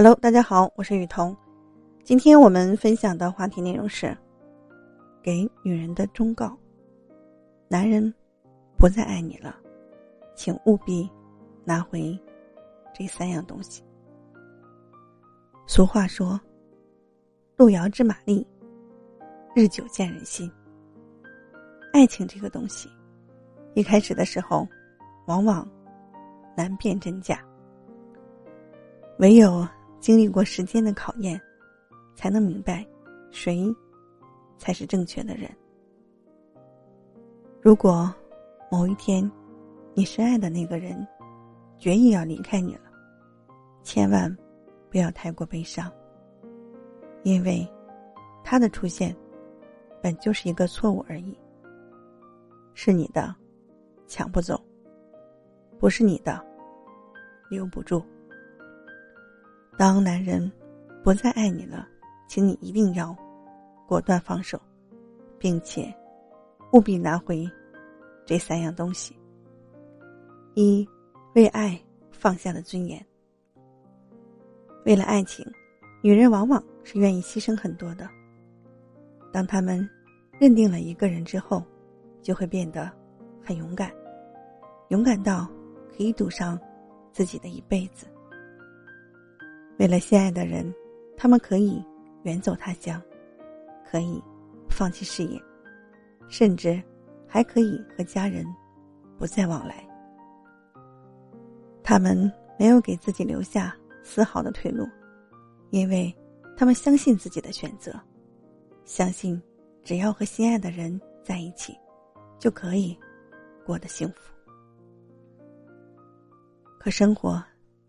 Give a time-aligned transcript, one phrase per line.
[0.00, 1.36] Hello，大家好，我是雨桐。
[2.04, 4.16] 今天我们分享的话题内容是：
[5.20, 6.56] 给女人的忠告。
[7.66, 8.14] 男人
[8.76, 9.56] 不再爱你了，
[10.36, 11.10] 请务必
[11.64, 12.16] 拿回
[12.94, 13.82] 这三样东西。
[15.66, 16.40] 俗话说
[17.58, 18.46] ：“路遥知马力，
[19.52, 20.48] 日久见人心。”
[21.92, 22.88] 爱情这个东西，
[23.74, 24.64] 一开始的时候，
[25.26, 25.68] 往往
[26.56, 27.44] 难辨真假。
[29.18, 29.66] 唯有
[30.00, 31.40] 经历过时间的考验，
[32.14, 32.86] 才能明白
[33.30, 33.74] 谁
[34.56, 35.50] 才是正确的人。
[37.60, 38.12] 如果
[38.70, 39.28] 某一天
[39.94, 41.06] 你深爱的那个人
[41.76, 42.82] 决意要离开你了，
[43.82, 44.34] 千万
[44.90, 45.90] 不要太过悲伤，
[47.24, 47.68] 因为
[48.44, 49.14] 他的出现
[50.00, 51.36] 本就是一个错误而已。
[52.74, 53.34] 是你的，
[54.06, 54.56] 抢不走；
[55.78, 56.40] 不是你的，
[57.50, 58.00] 留不住。
[59.78, 60.50] 当男人
[61.04, 61.86] 不再爱你了，
[62.26, 63.16] 请你一定要
[63.86, 64.60] 果断放手，
[65.38, 65.94] 并且
[66.72, 67.48] 务必拿回
[68.26, 69.16] 这三样东西：
[70.54, 70.84] 一、
[71.36, 73.00] 为爱放下的尊严。
[74.84, 75.46] 为了爱情，
[76.02, 78.08] 女人往往是愿意牺牲很多的。
[79.32, 79.88] 当他们
[80.40, 81.62] 认定了一个人之后，
[82.20, 82.90] 就会变得
[83.44, 83.92] 很勇敢，
[84.88, 85.48] 勇敢到
[85.96, 86.58] 可以赌上
[87.12, 88.08] 自己的一辈子。
[89.78, 90.74] 为了心爱的人，
[91.16, 91.80] 他们可以
[92.24, 93.00] 远走他乡，
[93.88, 94.20] 可以
[94.68, 95.40] 放弃事业，
[96.28, 96.82] 甚至
[97.28, 98.44] 还可以和家人
[99.16, 99.86] 不再往来。
[101.80, 104.84] 他们没有给自己留下丝毫的退路，
[105.70, 106.12] 因为
[106.56, 107.94] 他们相信自己的选择，
[108.84, 109.40] 相信
[109.84, 111.72] 只要和心爱的人在一起，
[112.40, 112.98] 就可以
[113.64, 114.34] 过得幸福。
[116.80, 117.40] 可生活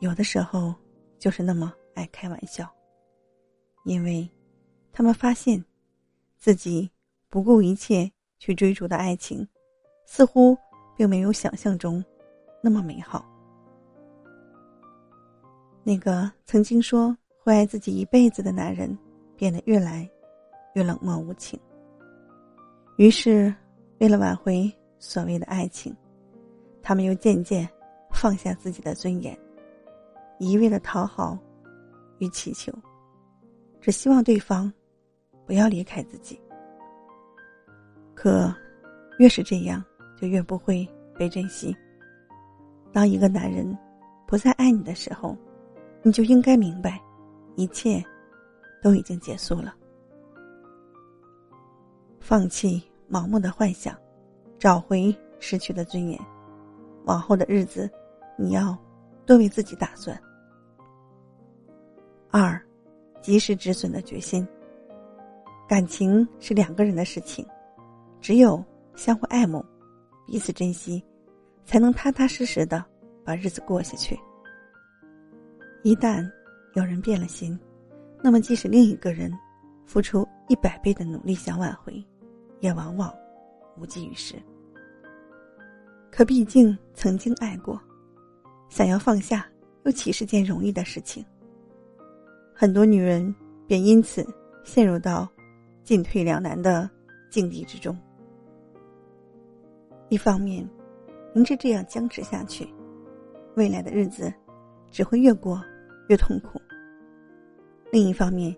[0.00, 0.74] 有的时候。
[1.20, 2.66] 就是那么爱开玩笑，
[3.84, 4.28] 因为，
[4.90, 5.62] 他们发现，
[6.38, 6.90] 自己
[7.28, 9.46] 不顾一切去追逐的爱情，
[10.06, 10.56] 似乎
[10.96, 12.02] 并没有想象中
[12.62, 13.24] 那么美好。
[15.84, 17.14] 那个曾经说
[17.44, 18.96] 会爱自己一辈子的男人，
[19.36, 20.08] 变得越来
[20.74, 21.60] 越冷漠无情。
[22.96, 23.54] 于是，
[23.98, 25.94] 为了挽回所谓的爱情，
[26.80, 27.68] 他们又渐渐
[28.10, 29.38] 放下自己的尊严。
[30.40, 31.38] 一味的讨好
[32.18, 32.72] 与祈求，
[33.78, 34.72] 只希望对方
[35.44, 36.40] 不要离开自己。
[38.14, 38.50] 可
[39.18, 39.84] 越是这样，
[40.16, 41.76] 就越不会被珍惜。
[42.90, 43.76] 当一个男人
[44.26, 45.36] 不再爱你的时候，
[46.02, 46.98] 你就应该明白，
[47.56, 48.02] 一切
[48.82, 49.74] 都已经结束了。
[52.18, 53.94] 放弃盲目的幻想，
[54.58, 56.18] 找回失去的尊严。
[57.04, 57.90] 往后的日子，
[58.38, 58.74] 你要
[59.26, 60.18] 多为自己打算。
[62.32, 62.60] 二，
[63.20, 64.46] 及时止损的决心。
[65.68, 67.44] 感情是两个人的事情，
[68.20, 68.64] 只有
[68.94, 69.64] 相互爱慕、
[70.26, 71.02] 彼此珍惜，
[71.64, 72.84] 才能踏踏实实的
[73.24, 74.18] 把日子过下去。
[75.82, 76.28] 一旦
[76.74, 77.58] 有人变了心，
[78.22, 79.32] 那么即使另一个人
[79.86, 82.04] 付出一百倍的努力想挽回，
[82.60, 83.12] 也往往
[83.76, 84.36] 无济于事。
[86.12, 87.80] 可毕竟曾经爱过，
[88.68, 89.46] 想要放下，
[89.84, 91.24] 又岂是件容易的事情？
[92.60, 93.34] 很多女人
[93.66, 94.22] 便因此
[94.64, 95.26] 陷入到
[95.82, 96.90] 进退两难的
[97.30, 97.96] 境地之中。
[100.10, 100.68] 一方面，
[101.34, 102.68] 明知这样僵持下去，
[103.56, 104.30] 未来的日子
[104.90, 105.58] 只会越过
[106.10, 106.60] 越痛苦；
[107.90, 108.54] 另一方面，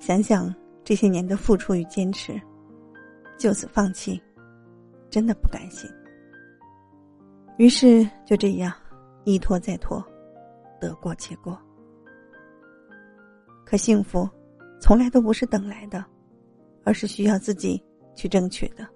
[0.00, 0.52] 想想
[0.82, 2.32] 这些年的付出与坚持，
[3.38, 4.20] 就此放弃，
[5.08, 5.88] 真的不甘心。
[7.58, 8.72] 于是就这样
[9.22, 10.04] 一拖再拖，
[10.80, 11.56] 得过且过。
[13.66, 14.26] 可幸福，
[14.80, 16.02] 从来都不是等来的，
[16.84, 17.82] 而是需要自己
[18.14, 18.86] 去争取的。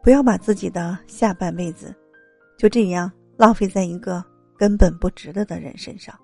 [0.00, 1.92] 不要把自己的下半辈子，
[2.56, 4.24] 就这样浪费在一个
[4.56, 6.16] 根本不值得的人身上。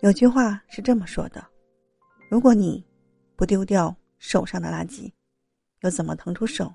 [0.00, 1.44] 有句话是这么说的：
[2.30, 2.82] 如果你
[3.36, 5.12] 不丢掉手上的垃圾，
[5.82, 6.72] 又怎么腾出手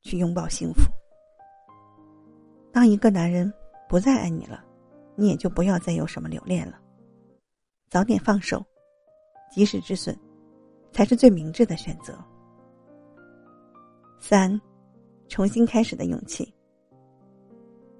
[0.00, 0.80] 去拥抱幸福？
[2.72, 3.52] 当一个男人
[3.90, 4.64] 不再爱你了，
[5.16, 6.80] 你也就不要再有什么留恋了。
[7.90, 8.64] 早点放手，
[9.50, 10.14] 及时止损，
[10.92, 12.12] 才是最明智的选择。
[14.20, 14.60] 三，
[15.28, 16.52] 重新开始的勇气。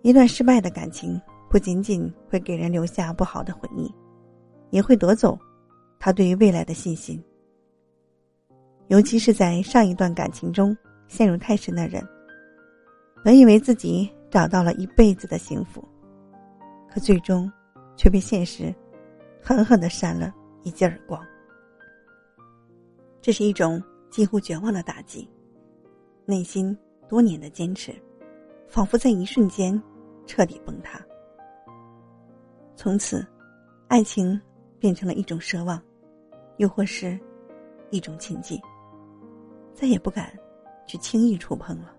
[0.02, 3.90] 一段失败的感情，不仅仅会给人留下不好的回忆，
[4.70, 5.38] 也会夺走
[5.99, 7.23] 他对于未来的信心。
[8.88, 10.76] 尤其是在上一段感情中
[11.08, 12.06] 陷入太深的人，
[13.25, 15.82] 本以为自己找到了一辈子的幸福，
[16.90, 17.50] 可最终
[17.96, 18.75] 却被现实。
[19.49, 20.31] 狠狠的扇了
[20.62, 21.27] 一记耳光。
[23.23, 25.27] 这是一种几乎绝望的打击，
[26.27, 26.77] 内心
[27.09, 27.95] 多年的坚持，
[28.69, 29.83] 仿佛在一瞬间
[30.27, 31.00] 彻底崩塌。
[32.77, 33.27] 从此，
[33.87, 34.39] 爱情
[34.79, 35.83] 变成了一种奢望，
[36.59, 37.19] 又或是
[37.89, 38.61] 一种禁忌，
[39.73, 40.31] 再也不敢
[40.87, 41.97] 去轻易触碰了。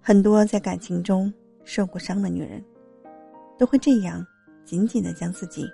[0.00, 1.30] 很多在感情中
[1.64, 2.64] 受过伤的女人，
[3.58, 4.26] 都会这样
[4.66, 5.64] 紧紧的将自己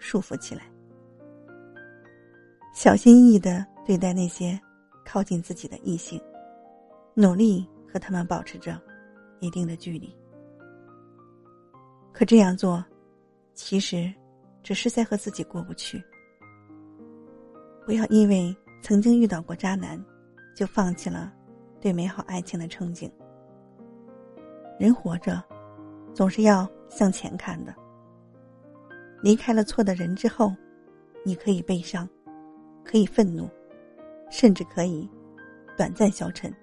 [0.00, 0.64] 束缚起来，
[2.74, 4.60] 小心翼翼的对待那些
[5.06, 6.20] 靠近自己的异性，
[7.14, 8.78] 努力和他们保持着
[9.38, 10.12] 一定的距离。
[12.12, 12.84] 可这样做，
[13.54, 14.12] 其实
[14.64, 16.02] 只是在和自己过不去。
[17.86, 20.02] 不要因为曾经遇到过渣男，
[20.56, 21.32] 就放弃了
[21.80, 23.08] 对美好爱情的憧憬。
[24.76, 25.40] 人活着，
[26.12, 27.72] 总是要向前看的。
[29.22, 30.54] 离开了错的人之后，
[31.24, 32.08] 你可以悲伤，
[32.84, 33.48] 可以愤怒，
[34.30, 35.08] 甚至可以
[35.76, 36.54] 短暂消沉，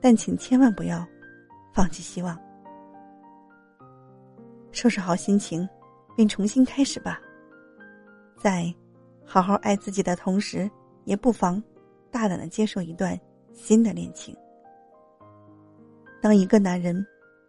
[0.00, 1.06] 但请千万不要
[1.72, 2.38] 放弃希望。
[4.72, 5.68] 收拾好心情，
[6.16, 7.20] 并重新开始吧。
[8.38, 8.72] 在
[9.24, 10.70] 好好爱自己的同时，
[11.04, 11.62] 也不妨
[12.10, 13.18] 大胆的接受一段
[13.52, 14.36] 新的恋情。
[16.20, 17.06] 当一个男人。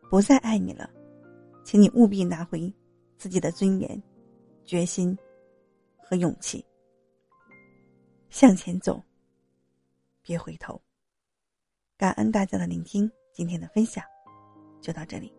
[0.09, 0.89] 不再爱你了，
[1.65, 2.73] 请你务必拿回
[3.17, 4.01] 自己的尊严、
[4.63, 5.17] 决心
[5.97, 6.63] 和勇气，
[8.29, 9.03] 向前走，
[10.21, 10.79] 别回头。
[11.97, 14.03] 感恩大家的聆听，今天的分享
[14.81, 15.33] 就到这里。